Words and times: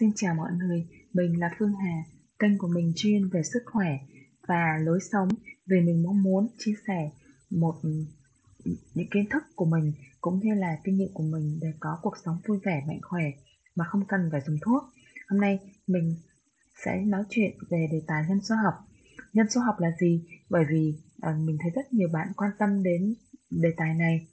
Xin 0.00 0.12
chào 0.16 0.34
mọi 0.34 0.50
người, 0.52 0.86
mình 1.12 1.40
là 1.40 1.50
Phương 1.58 1.74
Hà, 1.74 2.02
kênh 2.38 2.58
của 2.58 2.68
mình 2.68 2.92
chuyên 2.96 3.28
về 3.28 3.42
sức 3.42 3.62
khỏe 3.66 3.98
và 4.48 4.78
lối 4.82 4.98
sống 5.12 5.28
vì 5.66 5.80
mình 5.80 6.02
mong 6.02 6.22
muốn 6.22 6.48
chia 6.58 6.74
sẻ 6.86 7.10
một 7.50 7.74
những 8.94 9.08
kiến 9.10 9.24
thức 9.30 9.42
của 9.54 9.64
mình 9.64 9.92
cũng 10.20 10.40
như 10.40 10.54
là 10.54 10.78
kinh 10.84 10.96
nghiệm 10.96 11.08
của 11.14 11.22
mình 11.22 11.58
để 11.62 11.68
có 11.80 11.98
cuộc 12.02 12.14
sống 12.24 12.36
vui 12.46 12.58
vẻ 12.64 12.84
mạnh 12.88 13.00
khỏe 13.02 13.24
mà 13.74 13.84
không 13.84 14.06
cần 14.08 14.28
phải 14.32 14.40
dùng 14.46 14.58
thuốc. 14.62 14.82
Hôm 15.28 15.40
nay 15.40 15.58
mình 15.86 16.16
sẽ 16.84 17.02
nói 17.04 17.22
chuyện 17.30 17.58
về 17.70 17.88
đề 17.92 18.02
tài 18.06 18.24
nhân 18.28 18.40
số 18.42 18.54
học. 18.54 18.74
Nhân 19.32 19.50
số 19.50 19.60
học 19.60 19.76
là 19.78 19.88
gì? 20.00 20.24
Bởi 20.50 20.64
vì 20.70 20.94
à, 21.20 21.36
mình 21.44 21.56
thấy 21.60 21.70
rất 21.74 21.92
nhiều 21.92 22.08
bạn 22.12 22.28
quan 22.36 22.50
tâm 22.58 22.82
đến 22.82 23.14
đề 23.50 23.70
tài 23.76 23.94
này. 23.94 24.26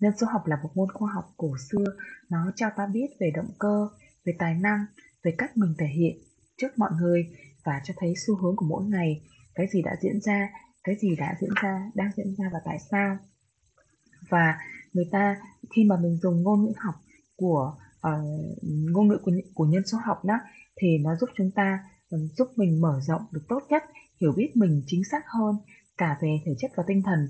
Nhân 0.00 0.12
số 0.20 0.26
học 0.26 0.46
là 0.46 0.56
một 0.62 0.70
môn 0.74 0.88
khoa 0.92 1.12
học 1.14 1.24
cổ 1.36 1.56
xưa, 1.70 1.84
nó 2.30 2.52
cho 2.56 2.66
ta 2.76 2.86
biết 2.86 3.06
về 3.20 3.30
động 3.34 3.50
cơ, 3.58 3.88
về 4.24 4.32
tài 4.38 4.54
năng, 4.54 4.86
về 5.26 5.34
cách 5.38 5.56
mình 5.56 5.74
thể 5.78 5.86
hiện 5.86 6.18
trước 6.56 6.78
mọi 6.78 6.90
người 7.00 7.26
và 7.64 7.80
cho 7.84 7.94
thấy 7.96 8.14
xu 8.26 8.36
hướng 8.36 8.56
của 8.56 8.66
mỗi 8.66 8.84
ngày, 8.84 9.20
cái 9.54 9.66
gì 9.72 9.82
đã 9.82 9.96
diễn 10.02 10.20
ra, 10.20 10.48
cái 10.84 10.96
gì 11.00 11.16
đã 11.16 11.36
diễn 11.40 11.50
ra, 11.62 11.90
đang 11.94 12.10
diễn 12.16 12.34
ra 12.38 12.44
và 12.52 12.58
tại 12.64 12.78
sao. 12.90 13.18
Và 14.28 14.58
người 14.92 15.08
ta 15.12 15.36
khi 15.76 15.84
mà 15.84 15.96
mình 15.96 16.16
dùng 16.22 16.42
ngôn 16.42 16.64
ngữ 16.64 16.72
học 16.76 16.94
của 17.36 17.76
uh, 17.96 18.62
ngôn 18.62 19.08
ngữ 19.08 19.18
của, 19.22 19.32
của 19.54 19.64
nhân 19.64 19.86
số 19.86 19.98
học 20.04 20.24
đó 20.24 20.34
thì 20.80 20.98
nó 20.98 21.16
giúp 21.16 21.30
chúng 21.36 21.50
ta 21.50 21.78
giúp 22.10 22.48
mình 22.56 22.80
mở 22.80 23.00
rộng 23.02 23.22
được 23.32 23.42
tốt 23.48 23.62
nhất, 23.68 23.82
hiểu 24.20 24.32
biết 24.36 24.50
mình 24.54 24.82
chính 24.86 25.04
xác 25.04 25.24
hơn 25.26 25.56
cả 25.98 26.18
về 26.20 26.40
thể 26.44 26.52
chất 26.58 26.70
và 26.76 26.84
tinh 26.86 27.02
thần. 27.02 27.28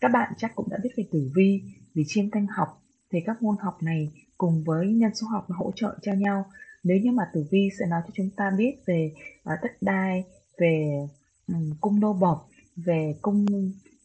Các 0.00 0.08
bạn 0.08 0.32
chắc 0.36 0.54
cũng 0.54 0.68
đã 0.70 0.78
biết 0.82 0.90
về 0.96 1.04
tử 1.12 1.30
vi, 1.34 1.62
vì 1.94 2.02
chiêm 2.06 2.30
canh 2.30 2.46
học 2.46 2.82
thì 3.12 3.18
các 3.26 3.42
môn 3.42 3.56
học 3.60 3.82
này 3.82 4.12
cùng 4.38 4.64
với 4.64 4.86
nhân 4.86 5.14
số 5.14 5.26
học 5.26 5.50
nó 5.50 5.56
hỗ 5.58 5.72
trợ 5.76 5.98
cho 6.02 6.12
nhau 6.12 6.44
nếu 6.86 6.96
như 7.02 7.12
mà 7.12 7.24
tử 7.34 7.44
vi 7.50 7.68
sẽ 7.78 7.86
nói 7.86 8.00
cho 8.06 8.10
chúng 8.14 8.30
ta 8.36 8.50
biết 8.58 8.74
về 8.86 9.12
uh, 9.40 9.58
đất 9.62 9.72
đai 9.80 10.24
về 10.58 11.06
um, 11.48 11.70
cung 11.80 12.00
đô 12.00 12.12
bộc 12.12 12.48
về 12.76 13.14
cung 13.22 13.46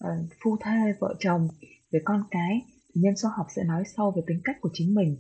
uh, 0.03 0.09
phu 0.43 0.57
thê 0.63 0.93
vợ 0.99 1.15
chồng 1.19 1.47
về 1.91 1.99
con 2.05 2.23
cái 2.31 2.61
thì 2.93 3.01
nhân 3.01 3.15
số 3.15 3.29
học 3.29 3.47
sẽ 3.55 3.63
nói 3.63 3.83
sâu 3.97 4.11
về 4.15 4.21
tính 4.27 4.41
cách 4.43 4.57
của 4.61 4.69
chính 4.73 4.95
mình. 4.95 5.17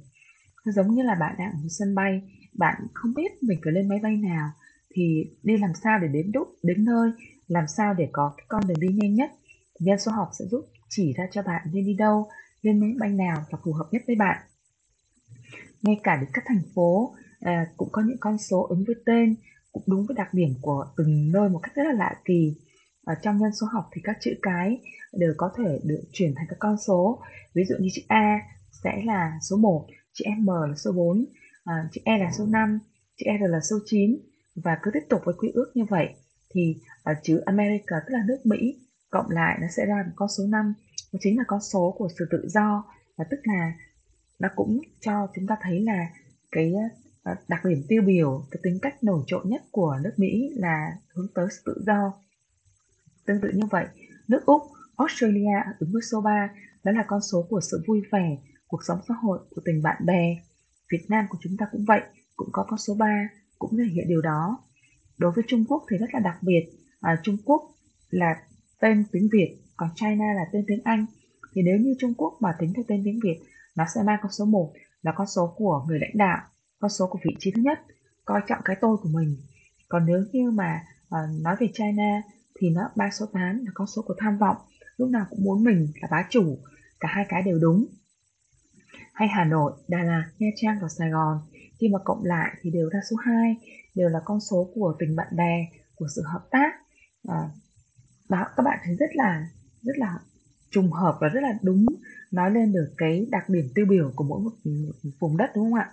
Giống 0.65 0.95
như 0.95 1.03
là 1.03 1.15
bạn 1.15 1.35
đang 1.39 1.51
ở 1.51 1.59
sân 1.69 1.95
bay 1.95 2.21
bạn 2.53 2.81
không 2.93 3.13
biết 3.13 3.43
mình 3.43 3.59
phải 3.63 3.73
lên 3.73 3.89
máy 3.89 3.99
bay 4.03 4.17
nào 4.17 4.49
thì 4.95 5.25
đi 5.43 5.57
làm 5.57 5.71
sao 5.83 5.99
để 5.99 6.07
đến 6.07 6.31
đúc 6.31 6.47
đến 6.63 6.85
nơi 6.85 7.11
làm 7.47 7.67
sao 7.67 7.93
để 7.93 8.09
có 8.11 8.33
cái 8.37 8.45
con 8.47 8.67
đường 8.67 8.79
đi 8.79 8.87
nhanh 8.87 9.15
nhất. 9.15 9.31
Nhân 9.79 9.99
số 9.99 10.11
học 10.11 10.29
sẽ 10.39 10.45
giúp 10.45 10.65
chỉ 10.89 11.13
ra 11.13 11.27
cho 11.31 11.41
bạn 11.41 11.67
nên 11.73 11.85
đi 11.85 11.93
đâu 11.93 12.27
lên 12.61 12.79
máy 12.79 12.89
bay 12.99 13.09
nào 13.09 13.37
là 13.51 13.57
phù 13.63 13.73
hợp 13.73 13.85
nhất 13.91 14.01
với 14.07 14.15
bạn. 14.15 14.37
Ngay 15.81 15.99
cả 16.03 16.15
đến 16.15 16.29
các 16.33 16.43
thành 16.47 16.61
phố 16.75 17.15
à, 17.41 17.67
cũng 17.77 17.89
có 17.91 18.01
những 18.07 18.17
con 18.19 18.37
số 18.37 18.67
ứng 18.69 18.83
với 18.87 18.95
tên 19.05 19.35
cũng 19.71 19.83
đúng 19.87 20.05
với 20.05 20.15
đặc 20.15 20.33
điểm 20.33 20.53
của 20.61 20.85
từng 20.97 21.31
nơi 21.31 21.49
một 21.49 21.59
cách 21.63 21.75
rất 21.75 21.83
là 21.83 21.93
lạ 21.93 22.15
kỳ. 22.25 22.55
Ở 23.05 23.13
trong 23.21 23.37
nhân 23.37 23.51
số 23.61 23.67
học 23.73 23.89
thì 23.95 24.01
các 24.03 24.17
chữ 24.21 24.31
cái 24.41 24.81
đều 25.13 25.33
có 25.37 25.51
thể 25.57 25.79
được 25.83 26.01
chuyển 26.11 26.33
thành 26.35 26.45
các 26.49 26.55
con 26.59 26.77
số. 26.87 27.21
Ví 27.53 27.63
dụ 27.65 27.75
như 27.79 27.89
chữ 27.93 28.01
A 28.07 28.39
sẽ 28.83 29.01
là 29.05 29.39
số 29.49 29.57
1 29.57 29.87
chữ 30.13 30.25
M 30.41 30.47
là 30.47 30.75
số 30.75 30.91
4 30.91 31.25
à, 31.63 31.89
chữ 31.91 32.01
E 32.05 32.17
là 32.17 32.31
số 32.31 32.45
5 32.45 32.79
chữ 33.17 33.25
R 33.39 33.51
là 33.51 33.59
số 33.69 33.75
9 33.85 34.17
và 34.55 34.77
cứ 34.83 34.91
tiếp 34.93 35.05
tục 35.09 35.21
với 35.25 35.35
quy 35.37 35.49
ước 35.53 35.71
như 35.75 35.85
vậy 35.89 36.09
thì 36.53 36.75
ở 37.03 37.13
chữ 37.23 37.37
America 37.45 37.95
tức 38.07 38.13
là 38.13 38.19
nước 38.27 38.37
Mỹ 38.43 38.79
cộng 39.09 39.29
lại 39.29 39.57
nó 39.61 39.67
sẽ 39.77 39.85
ra 39.85 40.03
một 40.05 40.13
con 40.15 40.29
số 40.29 40.43
5 40.49 40.73
nó 41.13 41.19
chính 41.21 41.37
là 41.37 41.43
con 41.47 41.61
số 41.61 41.95
của 41.97 42.09
sự 42.19 42.25
tự 42.31 42.47
do 42.49 42.83
và 43.17 43.25
tức 43.31 43.39
là 43.43 43.73
nó 44.39 44.49
cũng 44.55 44.79
cho 44.99 45.27
chúng 45.35 45.47
ta 45.47 45.55
thấy 45.61 45.81
là 45.81 46.07
cái 46.51 46.73
ờ, 47.23 47.35
đặc 47.47 47.65
điểm 47.65 47.83
tiêu 47.87 48.01
biểu 48.01 48.45
cái 48.51 48.59
tính 48.63 48.79
cách 48.81 49.03
nổi 49.03 49.23
trội 49.27 49.41
nhất 49.45 49.61
của 49.71 49.97
nước 50.03 50.13
Mỹ 50.17 50.49
là 50.55 50.91
hướng 51.13 51.27
tới 51.35 51.47
sự 51.51 51.61
tự 51.65 51.83
do. 51.85 52.13
Tương 53.25 53.41
tự 53.41 53.49
như 53.53 53.65
vậy 53.71 53.85
nước 54.27 54.45
Úc 54.45 54.61
Australia 54.97 55.63
ứng 55.79 55.91
với 55.93 56.01
số 56.01 56.21
3 56.21 56.49
đó 56.83 56.91
là 56.91 57.03
con 57.07 57.21
số 57.21 57.45
của 57.49 57.61
sự 57.71 57.83
vui 57.87 58.01
vẻ 58.11 58.37
cuộc 58.67 58.83
sống 58.87 58.99
xã 59.07 59.13
hội 59.13 59.39
của 59.55 59.61
tình 59.65 59.83
bạn 59.83 60.05
bè. 60.05 60.37
Việt 60.91 61.05
Nam 61.09 61.25
của 61.29 61.37
chúng 61.41 61.57
ta 61.57 61.65
cũng 61.71 61.85
vậy 61.85 62.01
cũng 62.35 62.49
có 62.51 62.65
con 62.67 62.79
số 62.79 62.95
3 62.95 63.29
cũng 63.59 63.77
thể 63.77 63.83
hiện 63.83 64.07
điều 64.07 64.21
đó. 64.21 64.59
Đối 65.17 65.31
với 65.31 65.43
Trung 65.47 65.65
Quốc 65.67 65.83
thì 65.91 65.97
rất 65.97 66.07
là 66.13 66.19
đặc 66.19 66.37
biệt. 66.41 66.69
À, 67.01 67.21
Trung 67.23 67.37
Quốc 67.45 67.61
là 68.09 68.43
tên 68.79 69.05
tiếng 69.11 69.29
Việt 69.31 69.57
còn 69.77 69.89
China 69.95 70.33
là 70.35 70.45
tên 70.51 70.63
tiếng 70.67 70.81
Anh. 70.83 71.05
Thì 71.53 71.61
nếu 71.61 71.77
như 71.77 71.95
Trung 71.99 72.13
Quốc 72.17 72.37
mà 72.39 72.49
tính 72.59 72.73
theo 72.75 72.85
tên 72.87 73.01
tiếng 73.05 73.19
Việt 73.23 73.39
nó 73.75 73.85
sẽ 73.95 74.01
mang 74.03 74.19
con 74.21 74.31
số 74.31 74.45
1 74.45 74.73
là 75.01 75.11
con 75.15 75.27
số 75.27 75.53
của 75.57 75.85
người 75.87 75.99
lãnh 75.99 76.17
đạo 76.17 76.41
con 76.81 76.89
số 76.89 77.07
của 77.07 77.19
vị 77.23 77.35
trí 77.39 77.51
thứ 77.51 77.61
nhất 77.61 77.79
coi 78.25 78.41
trọng 78.47 78.61
cái 78.65 78.75
tôi 78.81 78.97
của 78.97 79.09
mình. 79.09 79.37
Còn 79.89 80.05
nếu 80.05 80.23
như 80.31 80.51
mà 80.51 80.83
uh, 81.07 81.41
nói 81.41 81.55
về 81.59 81.67
China 81.73 82.21
thì 82.59 82.69
nó 82.69 82.81
ba 82.95 83.09
số 83.11 83.25
8 83.33 83.65
là 83.65 83.71
con 83.73 83.87
số 83.87 84.01
của 84.01 84.15
tham 84.17 84.37
vọng. 84.37 84.57
Lúc 84.97 85.09
nào 85.09 85.25
cũng 85.29 85.43
muốn 85.43 85.63
mình 85.63 85.87
là 86.01 86.07
bá 86.11 86.27
chủ 86.29 86.57
cả 86.99 87.07
hai 87.11 87.25
cái 87.29 87.41
đều 87.41 87.59
đúng. 87.59 87.85
Hay 89.13 89.27
Hà 89.27 89.45
Nội, 89.45 89.73
Đà 89.87 90.03
Lạt, 90.03 90.25
Nha 90.39 90.47
Trang 90.55 90.79
và 90.81 90.87
Sài 90.87 91.09
Gòn. 91.09 91.39
Khi 91.79 91.89
mà 91.89 91.99
cộng 92.03 92.25
lại 92.25 92.55
thì 92.61 92.69
đều 92.71 92.89
ra 92.89 92.99
số 93.09 93.15
2 93.15 93.57
đều 93.95 94.09
là 94.09 94.19
con 94.25 94.39
số 94.39 94.71
của 94.75 94.95
tình 94.99 95.15
bạn 95.15 95.27
bè 95.35 95.67
của 95.95 96.07
sự 96.15 96.21
hợp 96.25 96.47
tác. 96.51 96.71
Ờ, 97.27 97.35
à, 97.35 97.49
đó 98.29 98.45
các 98.57 98.63
bạn 98.63 98.79
thấy 98.83 98.95
rất 98.95 99.09
là 99.13 99.47
rất 99.81 99.93
là 99.97 100.19
trùng 100.71 100.91
hợp 100.91 101.17
và 101.21 101.27
rất 101.27 101.41
là 101.41 101.53
đúng 101.61 101.85
nói 102.31 102.51
lên 102.51 102.73
được 102.73 102.93
cái 102.97 103.27
đặc 103.31 103.49
điểm 103.49 103.69
tiêu 103.75 103.85
biểu 103.89 104.11
của 104.15 104.23
mỗi 104.23 104.41
một, 104.41 104.51
một 104.63 105.09
vùng 105.19 105.37
đất 105.37 105.51
đúng 105.55 105.71
không 105.71 105.79
ạ? 105.79 105.91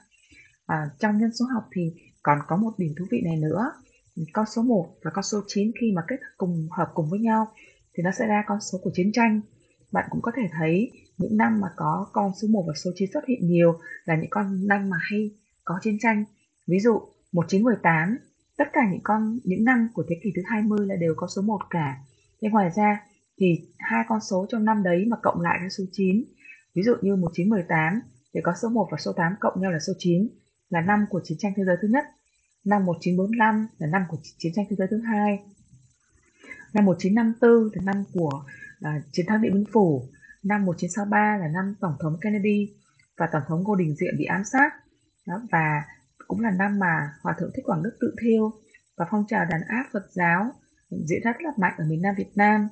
À, 0.69 0.91
trong 0.99 1.19
nhân 1.19 1.31
số 1.33 1.45
học 1.55 1.65
thì 1.73 1.93
còn 2.23 2.39
có 2.47 2.57
một 2.57 2.71
điểm 2.79 2.95
thú 2.99 3.05
vị 3.11 3.23
này 3.25 3.37
nữa. 3.37 3.73
Con 4.33 4.47
số 4.47 4.63
1 4.63 4.87
và 5.03 5.11
con 5.15 5.25
số 5.25 5.41
9 5.47 5.73
khi 5.81 5.93
mà 5.93 6.03
kết 6.09 6.17
cùng 6.37 6.69
hợp 6.71 6.91
cùng 6.95 7.11
với 7.11 7.21
nhau 7.21 7.47
thì 7.95 8.03
nó 8.03 8.11
sẽ 8.19 8.27
ra 8.27 8.45
con 8.47 8.61
số 8.61 8.79
của 8.83 8.91
chiến 8.95 9.13
tranh. 9.13 9.41
Bạn 9.93 10.07
cũng 10.11 10.23
có 10.23 10.33
thể 10.37 10.43
thấy 10.59 10.93
những 11.19 11.37
năm 11.37 11.61
mà 11.61 11.69
có 11.77 12.07
con 12.13 12.33
số 12.43 12.49
1 12.49 12.65
và 12.67 12.75
số 12.85 12.91
9 12.95 13.11
xuất 13.13 13.25
hiện 13.29 13.47
nhiều 13.47 13.79
là 14.05 14.17
những 14.17 14.31
con 14.31 14.67
năm 14.67 14.91
mà 14.91 14.97
hay 15.01 15.31
có 15.65 15.79
chiến 15.83 15.99
tranh. 16.01 16.25
Ví 16.67 16.81
dụ 16.81 17.01
1918 17.33 18.19
tất 18.57 18.69
cả 18.73 18.81
những 18.91 19.01
con 19.05 19.39
những 19.45 19.65
năm 19.65 19.89
của 19.95 20.05
thế 20.09 20.17
kỷ 20.23 20.33
thứ 20.37 20.43
20 20.47 20.87
là 20.87 20.97
đều 20.97 21.15
có 21.17 21.27
số 21.37 21.43
1 21.43 21.59
cả. 21.71 21.97
Thế 22.43 22.49
ngoài 22.49 22.71
ra 22.77 23.01
thì 23.39 23.69
hai 23.79 24.05
con 24.09 24.21
số 24.21 24.47
trong 24.49 24.65
năm 24.65 24.83
đấy 24.83 25.05
mà 25.09 25.17
cộng 25.23 25.41
lại 25.41 25.59
ra 25.63 25.69
số 25.69 25.85
9 25.93 26.25
ví 26.75 26.83
dụ 26.83 26.95
như 27.03 27.17
1918 27.17 28.01
thì 28.35 28.41
có 28.45 28.53
số 28.63 28.69
1 28.69 28.89
và 28.91 28.99
số 28.99 29.13
8 29.13 29.33
cộng 29.41 29.61
nhau 29.61 29.73
là 29.73 29.79
số 29.87 29.93
9 29.99 30.29
là 30.71 30.81
năm 30.81 31.07
của 31.11 31.21
chiến 31.25 31.39
tranh 31.39 31.53
thế 31.57 31.65
giới 31.65 31.77
thứ 31.83 31.89
nhất. 31.89 32.05
Năm 32.65 32.87
1945 32.87 33.67
là 33.79 33.87
năm 33.87 34.03
của 34.09 34.17
chiến 34.39 34.53
tranh 34.55 34.67
thế 34.71 34.77
giới 34.77 34.89
thứ 34.91 35.01
hai. 35.01 35.45
Năm 36.75 36.85
1954 36.85 37.71
là 37.75 37.93
năm 37.93 38.05
của 38.13 38.45
uh, 38.85 39.03
chiến 39.13 39.27
thắng 39.29 39.43
Điện 39.43 39.55
Biên 39.55 39.65
Phủ. 39.73 40.03
Năm 40.43 40.65
1963 40.65 41.37
là 41.37 41.49
năm 41.49 41.75
Tổng 41.81 41.97
thống 42.01 42.17
Kennedy 42.21 42.75
và 43.17 43.29
Tổng 43.33 43.43
thống 43.49 43.63
Ngô 43.63 43.75
Đình 43.75 43.95
Diệm 43.95 44.15
bị 44.19 44.25
ám 44.25 44.45
sát. 44.45 44.71
Đó, 45.27 45.43
và 45.51 45.83
cũng 46.29 46.41
là 46.41 46.51
năm 46.51 46.79
mà 46.79 47.13
Hòa 47.23 47.35
Thượng 47.39 47.51
Thích 47.55 47.65
Quảng 47.65 47.83
Đức 47.83 47.97
tự 48.01 48.15
thiêu 48.23 48.51
và 48.97 49.07
phong 49.11 49.25
trào 49.29 49.45
đàn 49.45 49.61
áp 49.69 49.85
Phật 49.93 50.07
giáo 50.11 50.53
diễn 50.91 51.21
ra 51.25 51.33
rất 51.33 51.43
là 51.43 51.51
mạnh 51.57 51.75
ở 51.79 51.85
miền 51.85 52.03
Nam 52.03 52.15
Việt 52.19 52.31
Nam. 52.35 52.69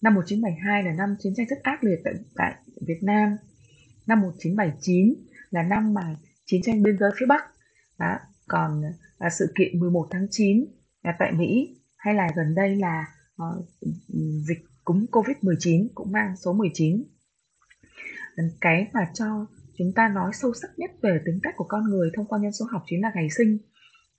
Năm 0.00 0.14
1972 0.14 0.82
là 0.82 0.92
năm 0.92 1.16
chiến 1.18 1.32
tranh 1.36 1.46
rất 1.46 1.62
ác 1.62 1.84
liệt 1.84 2.00
tại, 2.04 2.14
tại 2.34 2.54
Việt 2.86 2.98
Nam. 3.02 3.36
Năm 4.06 4.20
1979 4.20 5.14
là 5.50 5.62
năm 5.62 5.94
mà 5.94 6.16
chiến 6.46 6.60
tranh 6.64 6.82
biên 6.82 6.98
giới 6.98 7.10
phía 7.20 7.26
Bắc. 7.26 7.44
Đó. 7.98 8.18
Còn 8.48 8.82
à, 9.18 9.30
sự 9.30 9.52
kiện 9.58 9.80
11 9.80 10.08
tháng 10.10 10.26
9 10.30 10.64
à, 11.02 11.16
tại 11.18 11.32
Mỹ 11.32 11.76
hay 11.96 12.14
là 12.14 12.28
gần 12.36 12.54
đây 12.54 12.76
là 12.76 13.04
à, 13.36 13.46
dịch 14.48 14.64
cúm 14.84 15.06
Covid-19 15.12 15.88
cũng 15.94 16.12
mang 16.12 16.36
số 16.36 16.52
19. 16.52 17.04
Cái 18.60 18.86
mà 18.92 19.10
cho 19.14 19.46
chúng 19.78 19.92
ta 19.94 20.08
nói 20.08 20.30
sâu 20.34 20.52
sắc 20.62 20.68
nhất 20.76 20.90
về 21.02 21.20
tính 21.26 21.40
cách 21.42 21.54
của 21.56 21.66
con 21.68 21.84
người 21.84 22.10
thông 22.16 22.26
qua 22.26 22.38
nhân 22.38 22.52
số 22.52 22.66
học 22.72 22.82
chính 22.86 23.02
là 23.02 23.10
ngày 23.14 23.30
sinh. 23.30 23.58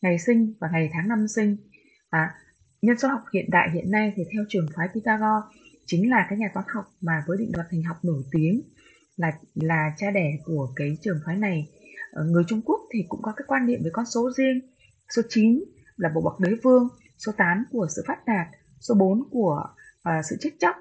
Ngày 0.02 0.20
sinh 0.20 0.54
và 0.60 0.68
ngày 0.72 0.90
tháng 0.94 1.08
năm 1.08 1.28
sinh. 1.28 1.58
À, 2.10 2.36
nhân 2.82 2.98
số 2.98 3.08
học 3.08 3.22
hiện 3.34 3.46
đại 3.50 3.70
hiện 3.74 3.92
nay 3.92 4.14
thì 4.16 4.24
theo 4.34 4.44
trường 4.50 4.68
phái 4.76 4.88
Pythagore 4.94 5.60
chính 5.86 6.10
là 6.10 6.26
cái 6.30 6.38
nhà 6.38 6.48
toán 6.54 6.66
học 6.70 6.86
mà 7.02 7.24
với 7.28 7.38
định 7.38 7.52
luật 7.54 7.68
hình 7.72 7.84
học 7.84 7.98
nổi 8.04 8.24
tiếng 8.32 8.62
là 9.16 9.32
là 9.54 9.94
cha 9.98 10.12
đẻ 10.12 10.32
của 10.46 10.74
cái 10.76 10.98
trường 11.02 11.20
phái 11.26 11.38
này 11.38 11.68
người 12.26 12.44
Trung 12.48 12.62
Quốc 12.66 12.82
thì 12.94 13.00
cũng 13.10 13.22
có 13.22 13.34
cái 13.38 13.46
quan 13.48 13.66
niệm 13.66 13.80
về 13.84 13.90
con 13.94 14.06
số 14.06 14.30
riêng. 14.38 14.60
Số 15.16 15.22
9 15.30 15.64
là 15.98 16.10
bộ 16.16 16.22
bậc 16.22 16.40
đế 16.40 16.52
vương 16.64 16.88
số 17.18 17.32
8 17.38 17.64
của 17.72 17.88
sự 17.96 18.04
phát 18.08 18.26
đạt 18.26 18.48
số 18.80 18.96
4 18.96 19.30
của 19.32 19.64
uh, 20.10 20.26
sự 20.30 20.36
chết 20.40 20.50
chóc. 20.60 20.76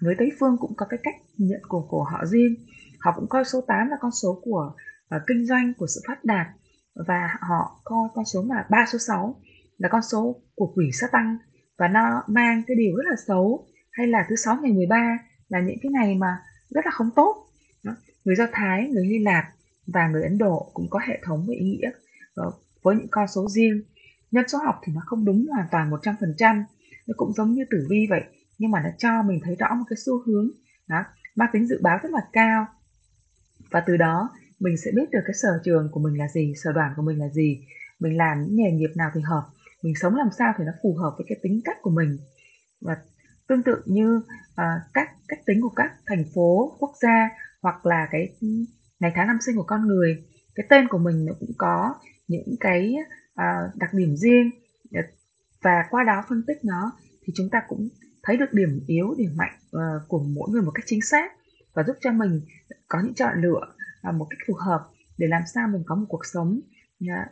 Người 0.00 0.14
Tây 0.18 0.30
phương 0.40 0.56
cũng 0.60 0.74
có 0.76 0.86
cái 0.86 1.00
cách 1.02 1.14
nhận 1.38 1.60
của 1.68 1.86
của 1.88 2.04
họ 2.04 2.24
riêng. 2.26 2.54
Họ 3.00 3.12
cũng 3.16 3.28
coi 3.28 3.44
số 3.44 3.60
8 3.60 3.88
là 3.88 3.96
con 4.00 4.10
số 4.10 4.40
của 4.44 4.74
uh, 5.16 5.22
kinh 5.26 5.46
doanh 5.46 5.72
của 5.78 5.86
sự 5.94 6.00
phát 6.08 6.24
đạt. 6.24 6.46
Và 6.94 7.28
họ 7.40 7.80
coi 7.84 8.08
con 8.14 8.24
số 8.24 8.44
là 8.48 8.66
ba 8.70 8.86
số 8.92 8.98
6 8.98 9.40
là 9.78 9.88
con 9.92 10.02
số 10.02 10.42
của 10.54 10.72
quỷ 10.76 10.90
sát 10.92 11.12
tăng. 11.12 11.38
Và 11.78 11.88
nó 11.88 12.22
mang 12.26 12.62
cái 12.66 12.76
điều 12.76 12.96
rất 12.96 13.04
là 13.10 13.16
xấu 13.26 13.66
hay 13.90 14.06
là 14.06 14.26
thứ 14.28 14.36
sáu 14.36 14.56
ngày 14.62 14.72
13 14.72 15.18
là 15.48 15.60
những 15.60 15.76
cái 15.82 15.92
ngày 15.92 16.14
mà 16.14 16.38
rất 16.70 16.84
là 16.84 16.90
không 16.90 17.10
tốt. 17.16 17.46
Đó. 17.84 17.92
người 18.24 18.36
Do 18.36 18.46
Thái, 18.52 18.88
người 18.88 19.06
Hy 19.06 19.18
Lạp 19.18 19.44
và 19.86 20.08
người 20.08 20.22
Ấn 20.22 20.38
Độ 20.38 20.70
cũng 20.74 20.86
có 20.90 21.00
hệ 21.08 21.20
thống 21.24 21.46
về 21.48 21.54
ý 21.54 21.64
nghĩa 21.64 21.90
với 22.82 22.96
những 22.96 23.08
con 23.10 23.28
số 23.28 23.48
riêng. 23.48 23.82
Nhân 24.30 24.48
số 24.48 24.58
học 24.58 24.80
thì 24.84 24.92
nó 24.92 25.00
không 25.06 25.24
đúng 25.24 25.46
hoàn 25.52 25.66
toàn 25.70 25.90
100% 25.90 26.64
nó 27.06 27.14
cũng 27.16 27.32
giống 27.32 27.54
như 27.54 27.64
tử 27.70 27.86
vi 27.90 28.06
vậy 28.10 28.22
nhưng 28.58 28.70
mà 28.70 28.80
nó 28.84 28.90
cho 28.98 29.22
mình 29.22 29.40
thấy 29.44 29.56
rõ 29.56 29.74
một 29.74 29.84
cái 29.88 29.96
xu 30.06 30.22
hướng 30.26 30.50
đó 30.88 31.04
mang 31.36 31.48
tính 31.52 31.66
dự 31.66 31.80
báo 31.82 31.98
rất 32.02 32.12
là 32.12 32.20
cao. 32.32 32.66
Và 33.70 33.80
từ 33.86 33.96
đó 33.96 34.30
mình 34.60 34.76
sẽ 34.84 34.90
biết 34.94 35.10
được 35.10 35.20
cái 35.26 35.34
sở 35.42 35.60
trường 35.64 35.88
của 35.92 36.00
mình 36.00 36.18
là 36.18 36.28
gì 36.28 36.54
sở 36.64 36.72
đoản 36.72 36.92
của 36.96 37.02
mình 37.02 37.18
là 37.18 37.28
gì 37.28 37.66
mình 38.00 38.16
làm 38.16 38.42
những 38.42 38.56
nghề 38.56 38.70
nghiệp 38.70 38.90
nào 38.96 39.10
thì 39.14 39.20
hợp 39.20 39.44
mình 39.84 39.94
sống 40.00 40.14
làm 40.14 40.28
sao 40.38 40.52
thì 40.58 40.64
nó 40.64 40.72
phù 40.82 40.96
hợp 41.02 41.14
với 41.18 41.26
cái 41.28 41.38
tính 41.42 41.60
cách 41.64 41.76
của 41.82 41.90
mình. 41.90 42.18
Và 42.80 42.96
tương 43.48 43.62
tự 43.62 43.82
như 43.86 44.16
uh, 44.16 44.82
các 44.94 45.08
cách 45.28 45.38
tính 45.46 45.60
của 45.62 45.72
các 45.76 45.92
thành 46.06 46.24
phố 46.34 46.76
quốc 46.78 46.92
gia 47.02 47.28
hoặc 47.62 47.86
là 47.86 48.08
cái 48.10 48.36
ngày 49.00 49.12
tháng 49.14 49.26
năm 49.26 49.38
sinh 49.40 49.56
của 49.56 49.64
con 49.66 49.86
người 49.86 50.24
cái 50.54 50.66
tên 50.70 50.88
của 50.88 50.98
mình 50.98 51.24
nó 51.24 51.32
cũng 51.40 51.52
có 51.58 51.94
những 52.28 52.56
cái 52.60 52.94
uh, 53.32 53.76
đặc 53.76 53.94
điểm 53.94 54.16
riêng. 54.16 54.50
Và 55.62 55.84
qua 55.90 56.04
đó 56.04 56.24
phân 56.28 56.42
tích 56.46 56.64
nó 56.64 56.92
thì 57.26 57.32
chúng 57.36 57.50
ta 57.50 57.62
cũng 57.68 57.88
thấy 58.22 58.36
được 58.36 58.52
điểm 58.52 58.80
yếu 58.86 59.14
điểm 59.18 59.30
mạnh 59.36 59.58
uh, 59.76 60.08
của 60.08 60.18
mỗi 60.18 60.50
người 60.50 60.62
một 60.62 60.72
cách 60.74 60.84
chính 60.86 61.02
xác 61.02 61.32
và 61.74 61.82
giúp 61.86 61.96
cho 62.00 62.12
mình 62.12 62.40
có 62.88 63.00
những 63.04 63.14
chọn 63.14 63.42
lựa 63.42 63.74
uh, 64.08 64.14
một 64.14 64.26
cách 64.30 64.38
phù 64.46 64.54
hợp 64.54 64.88
để 65.18 65.26
làm 65.26 65.42
sao 65.54 65.68
mình 65.68 65.82
có 65.86 65.94
một 65.94 66.06
cuộc 66.08 66.26
sống 66.32 66.60
uh, 67.04 67.28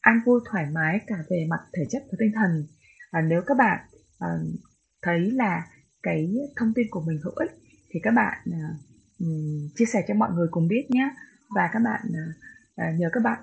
an 0.00 0.20
vui 0.26 0.40
thoải 0.50 0.66
mái 0.72 1.00
cả 1.06 1.16
về 1.30 1.46
mặt 1.50 1.60
thể 1.72 1.82
chất 1.90 2.02
và 2.10 2.16
tinh 2.18 2.32
thần. 2.34 2.66
Uh, 3.18 3.24
nếu 3.30 3.42
các 3.46 3.56
bạn 3.56 3.86
uh, 4.24 4.60
thấy 5.02 5.30
là 5.30 5.66
cái 6.02 6.34
thông 6.56 6.72
tin 6.74 6.86
của 6.90 7.00
mình 7.06 7.18
hữu 7.24 7.34
ích 7.36 7.50
thì 7.90 8.00
các 8.02 8.10
bạn 8.10 8.38
uh, 8.48 8.87
um, 9.20 9.68
chia 9.76 9.84
sẻ 9.84 10.04
cho 10.08 10.14
mọi 10.14 10.30
người 10.32 10.48
cùng 10.50 10.68
biết 10.68 10.86
nhé. 10.90 11.10
Và 11.54 11.70
các 11.72 11.78
bạn 11.78 12.00
uh, 12.08 12.98
nhờ 12.98 13.08
các 13.12 13.22
bạn 13.22 13.42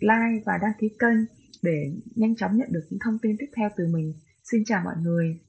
like 0.00 0.42
và 0.46 0.58
đăng 0.58 0.72
ký 0.78 0.88
kênh 0.98 1.18
để 1.62 1.92
nhanh 2.14 2.36
chóng 2.36 2.56
nhận 2.56 2.72
được 2.72 2.84
những 2.90 3.00
thông 3.04 3.18
tin 3.18 3.36
tiếp 3.38 3.48
theo 3.56 3.70
từ 3.76 3.86
mình. 3.86 4.14
Xin 4.44 4.64
chào 4.64 4.82
mọi 4.84 4.94
người. 5.02 5.40